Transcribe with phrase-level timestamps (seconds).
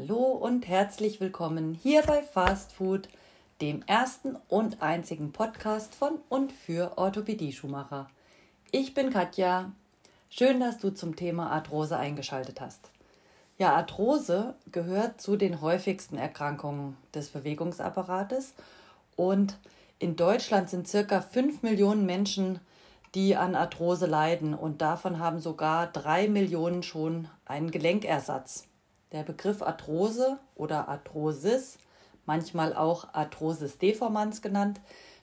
[0.00, 3.10] Hallo und herzlich willkommen hier bei Fast Food,
[3.60, 8.08] dem ersten und einzigen Podcast von und für Orthopädie-Schuhmacher.
[8.70, 9.72] Ich bin Katja.
[10.30, 12.90] Schön, dass du zum Thema Arthrose eingeschaltet hast.
[13.58, 18.54] Ja, Arthrose gehört zu den häufigsten Erkrankungen des Bewegungsapparates
[19.16, 19.58] und
[19.98, 22.58] in Deutschland sind circa 5 Millionen Menschen,
[23.14, 28.69] die an Arthrose leiden und davon haben sogar 3 Millionen schon einen Gelenkersatz.
[29.12, 31.78] Der Begriff Arthrose oder Arthrosis,
[32.26, 34.80] manchmal auch Arthrosis deformans genannt,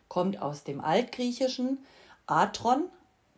[0.09, 1.86] kommt aus dem Altgriechischen
[2.26, 2.90] Atron,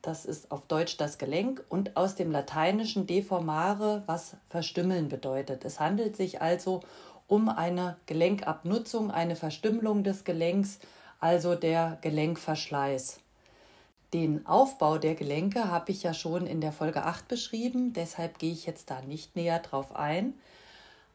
[0.01, 5.65] das ist auf Deutsch das Gelenk, und aus dem Lateinischen deformare, was verstümmeln bedeutet.
[5.65, 6.81] Es handelt sich also
[7.27, 10.79] um eine Gelenkabnutzung, eine Verstümmelung des Gelenks,
[11.19, 13.19] also der Gelenkverschleiß.
[14.13, 18.51] Den Aufbau der Gelenke habe ich ja schon in der Folge 8 beschrieben, deshalb gehe
[18.51, 20.33] ich jetzt da nicht näher drauf ein.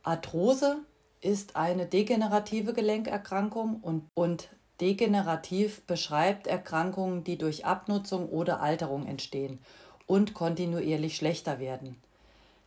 [0.04, 0.78] Arthrose
[1.20, 4.48] ist eine degenerative Gelenkerkrankung und, und
[4.80, 9.58] degenerativ beschreibt Erkrankungen, die durch Abnutzung oder Alterung entstehen
[10.06, 11.96] und kontinuierlich schlechter werden.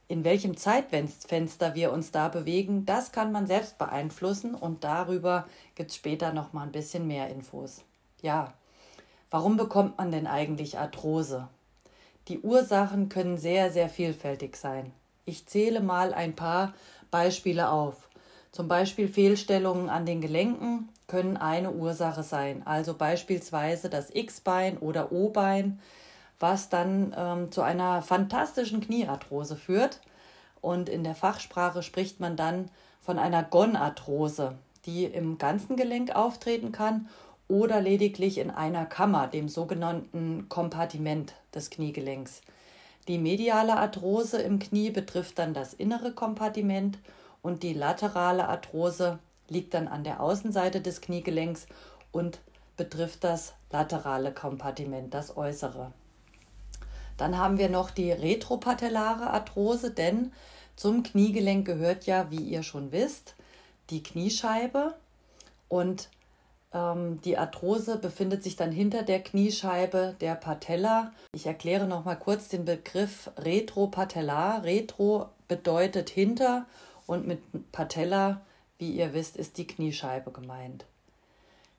[0.10, 5.92] In welchem Zeitfenster wir uns da bewegen, das kann man selbst beeinflussen und darüber gibt
[5.92, 7.84] es später noch mal ein bisschen mehr Infos.
[8.22, 8.54] Ja,
[9.30, 11.50] Warum bekommt man denn eigentlich Arthrose?
[12.30, 14.94] Die Ursachen können sehr, sehr vielfältig sein.
[15.26, 16.74] Ich zähle mal ein paar
[17.12, 18.10] Beispiele auf.
[18.52, 25.12] Zum Beispiel Fehlstellungen an den Gelenken können eine Ursache sein, also beispielsweise das X-Bein oder
[25.12, 25.80] O-Bein,
[26.40, 30.00] was dann ähm, zu einer fantastischen Kniearthrose führt.
[30.62, 32.70] Und in der Fachsprache spricht man dann
[33.02, 37.10] von einer Gonarthrose, die im ganzen Gelenk auftreten kann
[37.48, 42.42] oder lediglich in einer Kammer, dem sogenannten Kompartiment des Kniegelenks.
[43.08, 47.00] Die mediale Arthrose im Knie betrifft dann das innere Kompartiment
[47.42, 51.68] und die laterale Arthrose liegt dann an der Außenseite des Kniegelenks
[52.12, 52.40] und
[52.76, 55.94] betrifft das laterale Kompartiment, das äußere.
[57.16, 60.32] Dann haben wir noch die retropatellare Arthrose, denn
[60.76, 63.36] zum Kniegelenk gehört ja, wie ihr schon wisst,
[63.90, 64.94] die Kniescheibe
[65.70, 66.10] und
[66.74, 71.14] die Arthrose befindet sich dann hinter der Kniescheibe der Patella.
[71.34, 74.64] Ich erkläre noch mal kurz den Begriff Retropatellar.
[74.64, 76.66] Retro bedeutet hinter
[77.06, 78.42] und mit Patella,
[78.78, 80.86] wie ihr wisst, ist die Kniescheibe gemeint.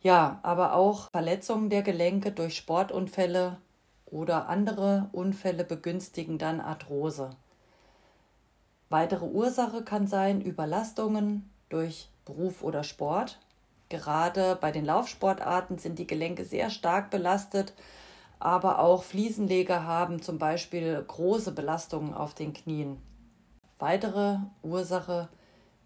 [0.01, 3.59] Ja, aber auch Verletzungen der Gelenke durch Sportunfälle
[4.07, 7.31] oder andere Unfälle begünstigen dann Arthrose.
[8.89, 13.39] Weitere Ursache kann sein Überlastungen durch Beruf oder Sport.
[13.89, 17.73] Gerade bei den Laufsportarten sind die Gelenke sehr stark belastet,
[18.39, 22.99] aber auch Fliesenleger haben zum Beispiel große Belastungen auf den Knien.
[23.79, 25.29] Weitere Ursache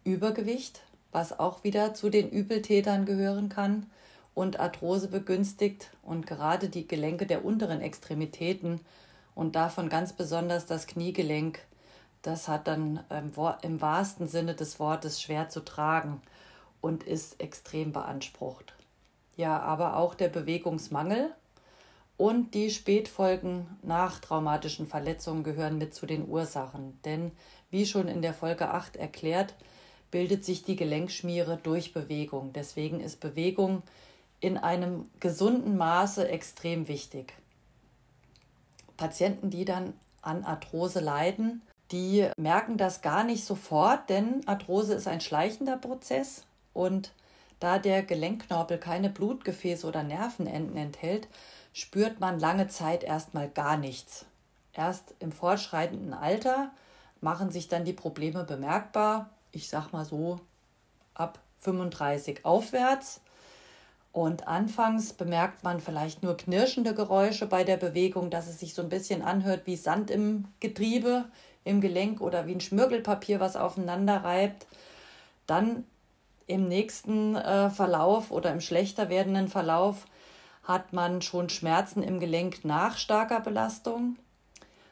[0.04, 3.86] Übergewicht, was auch wieder zu den Übeltätern gehören kann
[4.34, 8.80] und Arthrose begünstigt und gerade die Gelenke der unteren Extremitäten
[9.34, 11.60] und davon ganz besonders das Kniegelenk,
[12.22, 13.00] das hat dann
[13.62, 16.20] im wahrsten Sinne des Wortes schwer zu tragen
[16.82, 18.75] und ist extrem beansprucht.
[19.38, 21.34] Ja, aber auch der Bewegungsmangel
[22.19, 27.00] und die Spätfolgen nach traumatischen Verletzungen gehören mit zu den Ursachen.
[27.06, 27.32] Denn,
[27.71, 29.54] wie schon in der Folge 8 erklärt,
[30.10, 32.53] bildet sich die Gelenkschmiere durch Bewegung.
[32.53, 33.82] Deswegen ist Bewegung
[34.41, 37.32] in einem gesunden Maße extrem wichtig.
[38.98, 45.09] Patienten, die dann an Arthrose leiden, die merken das gar nicht sofort, denn Arthrose ist
[45.09, 47.12] ein schleichender Prozess und
[47.60, 51.28] da der Gelenkknorpel keine Blutgefäße oder Nervenenden enthält,
[51.72, 54.27] spürt man lange Zeit erstmal gar nichts.
[54.72, 56.71] Erst im fortschreitenden Alter
[57.21, 59.31] machen sich dann die Probleme bemerkbar.
[59.53, 60.41] Ich sag mal so
[61.15, 63.21] ab 35 aufwärts.
[64.12, 68.83] Und anfangs bemerkt man vielleicht nur knirschende Geräusche bei der Bewegung, dass es sich so
[68.83, 71.25] ein bisschen anhört wie Sand im Getriebe,
[71.65, 74.66] im Gelenk oder wie ein Schmirgelpapier, was aufeinander reibt.
[75.47, 75.84] Dann
[76.47, 80.06] im nächsten äh, Verlauf oder im schlechter werdenden Verlauf
[80.62, 84.16] hat man schon Schmerzen im Gelenk nach starker Belastung,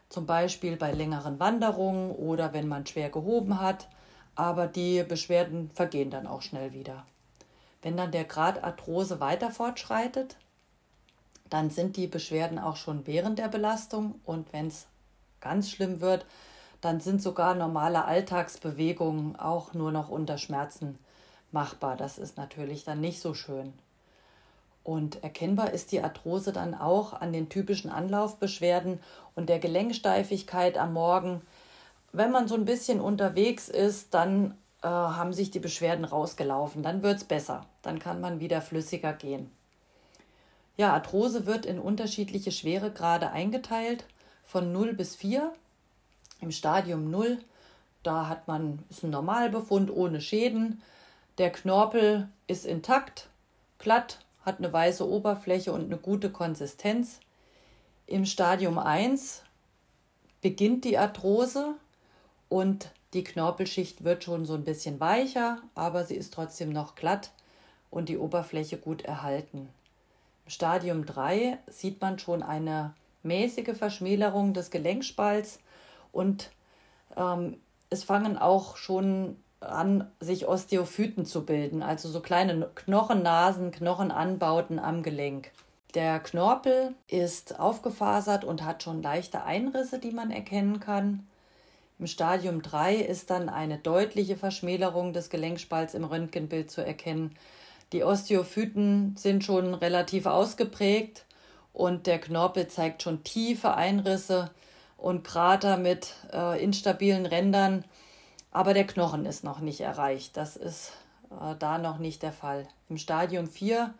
[0.08, 3.88] zum Beispiel bei längeren Wanderungen oder wenn man schwer gehoben hat,
[4.34, 7.04] aber die Beschwerden vergehen dann auch schnell wieder.
[7.82, 10.36] Wenn dann der Grad Arthrose weiter fortschreitet,
[11.48, 14.20] dann sind die Beschwerden auch schon während der Belastung.
[14.24, 14.86] Und wenn es
[15.40, 16.26] ganz schlimm wird,
[16.80, 20.98] dann sind sogar normale Alltagsbewegungen auch nur noch unter Schmerzen
[21.52, 21.96] machbar.
[21.96, 23.72] Das ist natürlich dann nicht so schön.
[24.82, 28.98] Und erkennbar ist die Arthrose dann auch an den typischen Anlaufbeschwerden
[29.34, 31.42] und der Gelenksteifigkeit am Morgen.
[32.12, 36.82] Wenn man so ein bisschen unterwegs ist, dann äh, haben sich die Beschwerden rausgelaufen.
[36.82, 37.66] Dann wird es besser.
[37.82, 39.50] Dann kann man wieder flüssiger gehen.
[40.76, 44.06] Ja, Arthrose wird in unterschiedliche Schweregrade eingeteilt,
[44.44, 45.52] von 0 bis 4.
[46.40, 47.38] Im Stadium 0,
[48.02, 50.80] da hat man ist ein Normalbefund ohne Schäden.
[51.40, 53.30] Der Knorpel ist intakt,
[53.78, 57.18] glatt, hat eine weiße Oberfläche und eine gute Konsistenz.
[58.06, 59.42] Im Stadium 1
[60.42, 61.76] beginnt die Arthrose
[62.50, 67.30] und die Knorpelschicht wird schon so ein bisschen weicher, aber sie ist trotzdem noch glatt
[67.88, 69.70] und die Oberfläche gut erhalten.
[70.44, 72.92] Im Stadium 3 sieht man schon eine
[73.22, 75.58] mäßige Verschmälerung des Gelenkspalts
[76.12, 76.50] und
[77.16, 77.58] ähm,
[77.88, 85.02] es fangen auch schon an, sich Osteophyten zu bilden, also so kleine Knochennasen, Knochenanbauten am
[85.02, 85.52] Gelenk.
[85.94, 91.26] Der Knorpel ist aufgefasert und hat schon leichte Einrisse, die man erkennen kann.
[91.98, 97.36] Im Stadium 3 ist dann eine deutliche Verschmälerung des Gelenkspalts im Röntgenbild zu erkennen.
[97.92, 101.26] Die Osteophyten sind schon relativ ausgeprägt
[101.72, 104.50] und der Knorpel zeigt schon tiefe Einrisse
[104.96, 107.84] und Krater mit äh, instabilen Rändern,
[108.50, 110.36] aber der Knochen ist noch nicht erreicht.
[110.36, 110.92] Das ist
[111.30, 112.66] äh, da noch nicht der Fall.
[112.88, 113.94] Im Stadium 4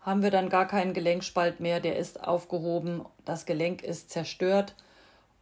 [0.00, 4.74] haben wir dann gar keinen Gelenkspalt mehr, der ist aufgehoben, das Gelenk ist zerstört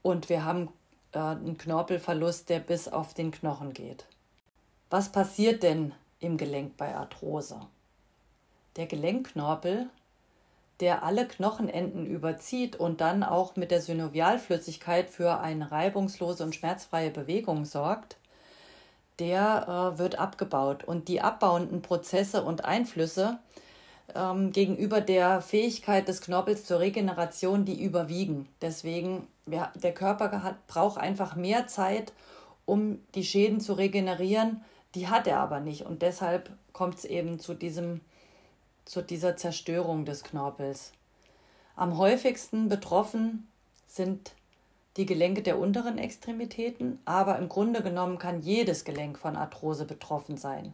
[0.02, 0.68] und wir haben
[1.12, 4.06] äh, einen Knorpelverlust, der bis auf den Knochen geht.
[4.90, 5.92] Was passiert denn
[6.24, 7.60] im Gelenk bei Arthrose.
[8.76, 9.86] Der Gelenkknorpel,
[10.80, 17.10] der alle Knochenenden überzieht und dann auch mit der Synovialflüssigkeit für eine reibungslose und schmerzfreie
[17.10, 18.16] Bewegung sorgt,
[19.18, 20.84] der äh, wird abgebaut.
[20.84, 23.38] Und die abbauenden Prozesse und Einflüsse
[24.14, 28.48] ähm, gegenüber der Fähigkeit des Knorpels zur Regeneration, die überwiegen.
[28.60, 32.12] Deswegen, ja, der Körper hat, braucht einfach mehr Zeit,
[32.66, 34.62] um die Schäden zu regenerieren,
[34.94, 38.00] die hat er aber nicht und deshalb kommt es eben zu, diesem,
[38.84, 40.92] zu dieser Zerstörung des Knorpels.
[41.76, 43.48] Am häufigsten betroffen
[43.86, 44.32] sind
[44.96, 50.36] die Gelenke der unteren Extremitäten, aber im Grunde genommen kann jedes Gelenk von Arthrose betroffen
[50.36, 50.72] sein.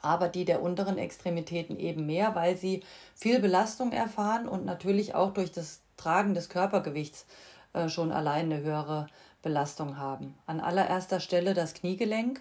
[0.00, 2.82] Aber die der unteren Extremitäten eben mehr, weil sie
[3.14, 7.26] viel Belastung erfahren und natürlich auch durch das Tragen des Körpergewichts
[7.72, 9.06] äh, schon allein eine höhere
[9.42, 10.34] Belastung haben.
[10.46, 12.40] An allererster Stelle das Kniegelenk,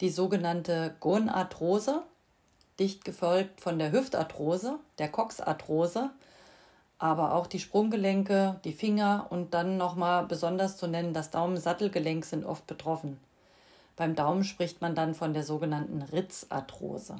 [0.00, 2.02] die sogenannte Gonarthrose,
[2.78, 6.10] dicht gefolgt von der Hüftarthrose, der Coxarthrose,
[7.02, 12.44] aber auch die Sprunggelenke, die Finger und dann nochmal besonders zu nennen, das Daumensattelgelenk sind
[12.44, 13.18] oft betroffen.
[13.96, 17.16] Beim Daumen spricht man dann von der sogenannten Ritzarthrose.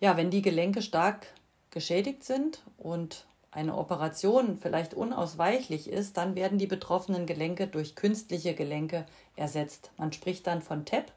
[0.00, 1.26] Ja, wenn die Gelenke stark
[1.68, 8.54] geschädigt sind und eine Operation vielleicht unausweichlich ist, dann werden die betroffenen Gelenke durch künstliche
[8.54, 9.04] Gelenke
[9.36, 9.90] ersetzt.
[9.98, 11.12] Man spricht dann von TEP,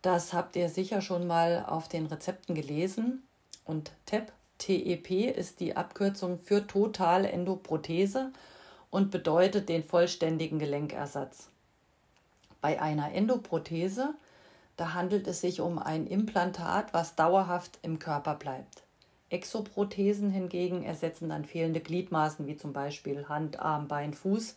[0.00, 3.24] das habt ihr sicher schon mal auf den Rezepten gelesen.
[3.66, 8.32] Und TEP, TEP ist die Abkürzung für totale Endoprothese
[8.90, 11.48] und bedeutet den vollständigen Gelenkersatz.
[12.60, 14.14] Bei einer Endoprothese,
[14.76, 18.82] da handelt es sich um ein Implantat, was dauerhaft im Körper bleibt.
[19.30, 24.56] Exoprothesen hingegen ersetzen dann fehlende Gliedmaßen wie zum Beispiel Hand, Arm, Bein, Fuß.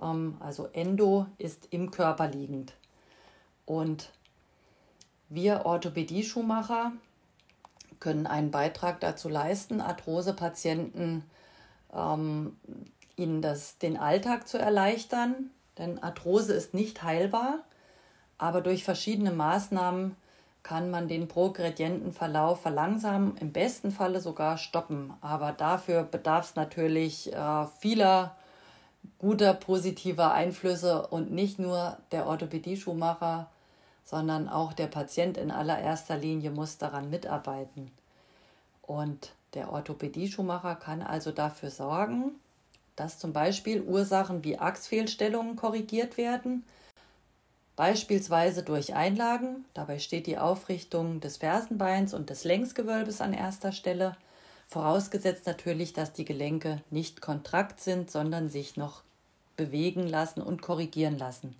[0.00, 2.74] Ähm, also Endo ist im Körper liegend.
[3.64, 4.10] Und
[5.28, 6.92] wir Orthopädie-Schuhmacher
[8.02, 11.22] können einen Beitrag dazu leisten, Arthrose-Patienten
[11.94, 12.56] ähm,
[13.14, 15.50] ihnen das, den Alltag zu erleichtern.
[15.78, 17.60] Denn Arthrose ist nicht heilbar,
[18.38, 20.16] aber durch verschiedene Maßnahmen
[20.64, 25.12] kann man den Progredientenverlauf verlangsamen, im besten Falle sogar stoppen.
[25.20, 28.36] Aber dafür bedarf es natürlich äh, vieler
[29.18, 33.48] guter positiver Einflüsse und nicht nur der Orthopädie-Schuhmacher
[34.04, 37.90] sondern auch der Patient in allererster Linie muss daran mitarbeiten.
[38.82, 42.32] Und der Orthopädie-Schuhmacher kann also dafür sorgen,
[42.96, 46.64] dass zum Beispiel Ursachen wie Achsfehlstellungen korrigiert werden,
[47.76, 54.16] beispielsweise durch Einlagen, dabei steht die Aufrichtung des Fersenbeins und des Längsgewölbes an erster Stelle,
[54.68, 59.02] vorausgesetzt natürlich, dass die Gelenke nicht kontrakt sind, sondern sich noch
[59.56, 61.56] bewegen lassen und korrigieren lassen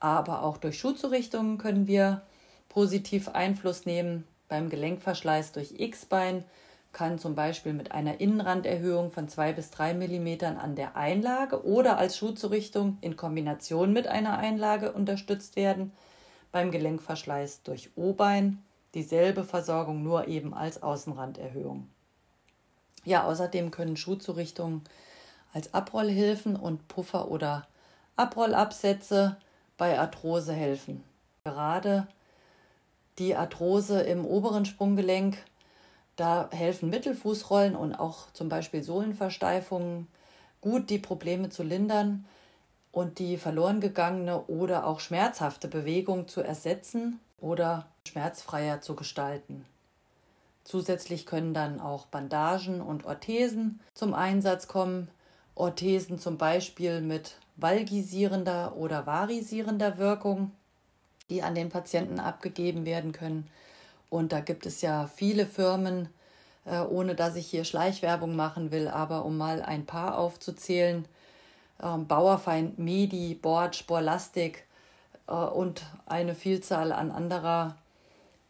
[0.00, 2.22] aber auch durch Schuhzurichtungen können wir
[2.68, 4.26] positiv Einfluss nehmen.
[4.48, 6.44] Beim Gelenkverschleiß durch X-Bein
[6.92, 11.98] kann zum Beispiel mit einer Innenranderhöhung von 2 bis 3 mm an der Einlage oder
[11.98, 15.92] als Schuhzurichtung in Kombination mit einer Einlage unterstützt werden.
[16.52, 18.62] Beim Gelenkverschleiß durch O-Bein
[18.94, 21.86] dieselbe Versorgung, nur eben als Außenranderhöhung.
[23.04, 24.82] Ja, außerdem können Schuhzurichtungen
[25.52, 27.66] als Abrollhilfen und Puffer oder
[28.16, 29.36] Abrollabsätze
[29.76, 31.04] bei Arthrose helfen.
[31.44, 32.06] Gerade
[33.18, 35.38] die Arthrose im oberen Sprunggelenk,
[36.16, 40.08] da helfen Mittelfußrollen und auch zum Beispiel Sohlenversteifungen
[40.60, 42.26] gut, die Probleme zu lindern
[42.92, 49.66] und die verloren gegangene oder auch schmerzhafte Bewegung zu ersetzen oder schmerzfreier zu gestalten.
[50.64, 55.08] Zusätzlich können dann auch Bandagen und Orthesen zum Einsatz kommen.
[55.54, 60.52] Orthesen zum Beispiel mit valgisierender oder varisierender Wirkung,
[61.30, 63.48] die an den Patienten abgegeben werden können.
[64.10, 66.08] Und da gibt es ja viele Firmen,
[66.64, 71.06] äh, ohne dass ich hier Schleichwerbung machen will, aber um mal ein paar aufzuzählen.
[71.82, 74.64] Ähm, Bauerfeind, Medi, Bord, Sporlastik
[75.26, 77.76] äh, und eine Vielzahl an anderer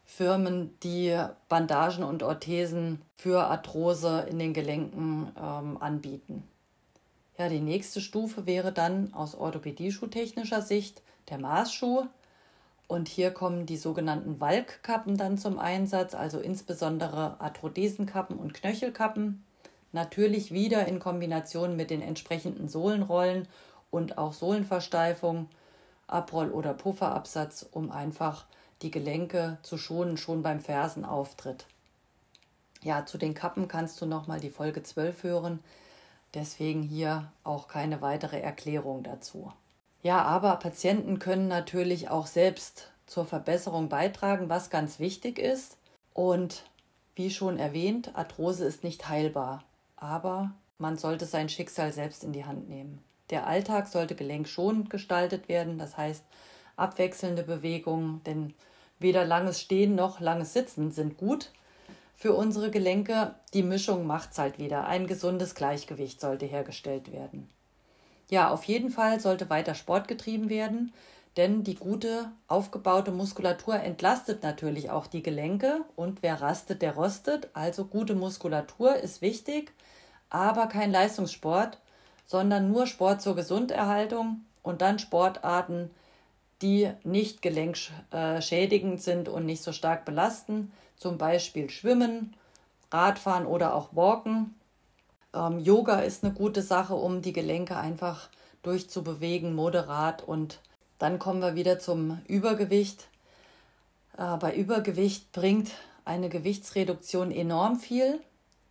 [0.05, 1.17] Firmen, die
[1.49, 6.47] Bandagen und Orthesen für Arthrose in den Gelenken ähm, anbieten.
[7.37, 12.05] Ja, die nächste Stufe wäre dann aus orthopädie-schuhtechnischer Sicht der Maßschuh.
[12.87, 19.43] Und hier kommen die sogenannten Walkkappen dann zum Einsatz, also insbesondere Arthrodesenkappen und Knöchelkappen.
[19.91, 23.47] Natürlich wieder in Kombination mit den entsprechenden Sohlenrollen
[23.91, 25.49] und auch Sohlenversteifung,
[26.07, 28.45] Abroll- oder Pufferabsatz, um einfach
[28.81, 31.65] die Gelenke zu schonen, schon beim Fersenauftritt.
[32.83, 35.59] Ja, zu den Kappen kannst du nochmal die Folge 12 hören.
[36.33, 39.51] Deswegen hier auch keine weitere Erklärung dazu.
[40.03, 45.77] Ja, aber Patienten können natürlich auch selbst zur Verbesserung beitragen, was ganz wichtig ist.
[46.13, 46.63] Und
[47.15, 49.63] wie schon erwähnt, Arthrose ist nicht heilbar,
[49.95, 53.03] aber man sollte sein Schicksal selbst in die Hand nehmen.
[53.29, 56.23] Der Alltag sollte gelenkschonend gestaltet werden, das heißt
[56.75, 58.53] abwechselnde Bewegungen, denn
[58.99, 61.51] weder langes Stehen noch langes Sitzen sind gut
[62.17, 63.35] für unsere Gelenke.
[63.53, 64.87] Die Mischung macht es halt wieder.
[64.87, 67.47] Ein gesundes Gleichgewicht sollte hergestellt werden.
[68.29, 70.91] Ja, auf jeden Fall sollte weiter Sport getrieben werden,
[71.37, 77.49] denn die gute aufgebaute Muskulatur entlastet natürlich auch die Gelenke und wer rastet, der rostet.
[77.53, 79.71] Also gute Muskulatur ist wichtig,
[80.29, 81.77] aber kein Leistungssport,
[82.25, 85.91] sondern nur Sport zur Gesunderhaltung und dann Sportarten,
[86.61, 92.35] die nicht gelenkschädigend sind und nicht so stark belasten, zum Beispiel Schwimmen,
[92.91, 94.55] Radfahren oder auch Walken.
[95.33, 98.29] Ähm, Yoga ist eine gute Sache, um die Gelenke einfach
[98.63, 100.23] durchzubewegen, moderat.
[100.23, 100.59] Und
[100.99, 103.07] dann kommen wir wieder zum Übergewicht.
[104.17, 105.71] Äh, bei Übergewicht bringt
[106.05, 108.19] eine Gewichtsreduktion enorm viel,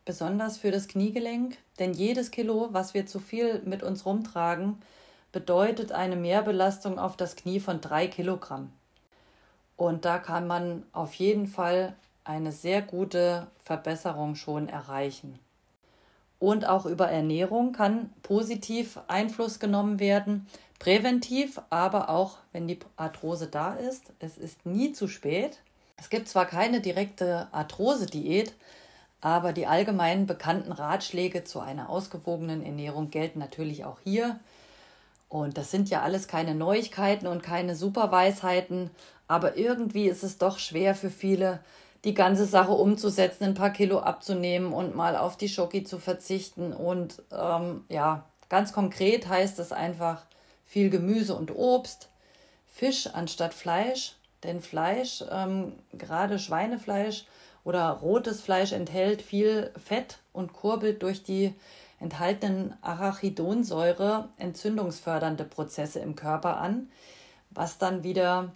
[0.04, 4.78] besonders für das Kniegelenk, denn jedes Kilo, was wir zu viel mit uns rumtragen,
[5.36, 8.72] bedeutet eine Mehrbelastung auf das Knie von drei Kilogramm.
[9.76, 15.38] Und da kann man auf jeden Fall eine sehr gute Verbesserung schon erreichen.
[16.38, 20.46] Und auch über Ernährung kann positiv Einfluss genommen werden,
[20.78, 24.14] präventiv, aber auch wenn die Arthrose da ist.
[24.18, 25.58] Es ist nie zu spät.
[25.98, 28.54] Es gibt zwar keine direkte Arthrose-Diät,
[29.20, 34.40] aber die allgemein bekannten Ratschläge zu einer ausgewogenen Ernährung gelten natürlich auch hier.
[35.28, 38.90] Und das sind ja alles keine Neuigkeiten und keine Superweisheiten,
[39.26, 41.60] aber irgendwie ist es doch schwer für viele,
[42.04, 46.72] die ganze Sache umzusetzen, ein paar Kilo abzunehmen und mal auf die Schoki zu verzichten.
[46.72, 50.22] Und ähm, ja, ganz konkret heißt es einfach
[50.64, 52.08] viel Gemüse und Obst,
[52.68, 54.14] Fisch anstatt Fleisch,
[54.44, 57.24] denn Fleisch, ähm, gerade Schweinefleisch
[57.64, 61.54] oder rotes Fleisch enthält viel Fett und kurbelt durch die
[62.00, 66.90] enthaltenen Arachidonsäure entzündungsfördernde Prozesse im Körper an,
[67.50, 68.52] was dann wieder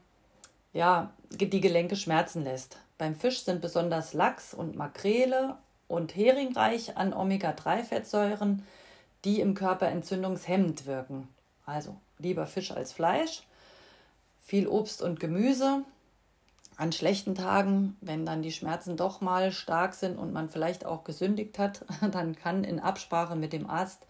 [0.72, 2.78] ja, die Gelenke schmerzen lässt.
[2.98, 5.56] Beim Fisch sind besonders Lachs und Makrele
[5.88, 8.62] und Hering reich an Omega-3-Fettsäuren,
[9.24, 11.28] die im Körper entzündungshemmend wirken.
[11.66, 13.42] Also lieber Fisch als Fleisch,
[14.40, 15.82] viel Obst und Gemüse.
[16.80, 21.04] An schlechten Tagen, wenn dann die Schmerzen doch mal stark sind und man vielleicht auch
[21.04, 24.06] gesündigt hat, dann kann in Absprache mit dem Arzt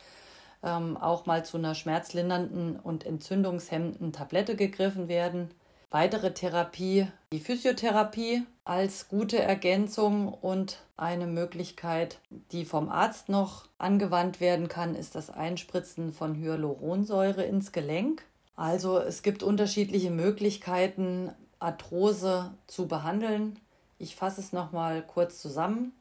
[0.62, 5.50] ähm, auch mal zu einer schmerzlindernden und entzündungshemmenden Tablette gegriffen werden.
[5.90, 12.20] Weitere Therapie, die Physiotherapie als gute Ergänzung und eine Möglichkeit,
[12.52, 18.22] die vom Arzt noch angewandt werden kann, ist das Einspritzen von Hyaluronsäure ins Gelenk.
[18.54, 23.58] Also es gibt unterschiedliche Möglichkeiten, Arthrose zu behandeln.
[23.98, 25.92] Ich fasse es nochmal kurz zusammen.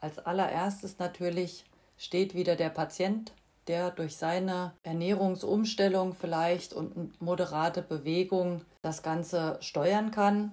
[0.00, 1.64] Als allererstes natürlich
[1.96, 3.32] steht wieder der Patient
[3.66, 10.52] der durch seine Ernährungsumstellung vielleicht und moderate Bewegung das Ganze steuern kann.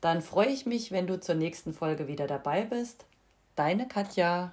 [0.00, 3.04] Dann freue ich mich, wenn du zur nächsten Folge wieder dabei bist.
[3.56, 4.52] Deine Katja.